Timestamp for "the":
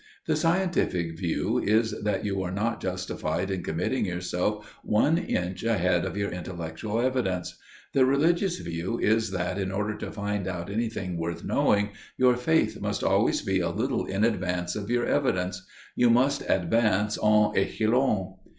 0.25-0.35, 7.93-8.03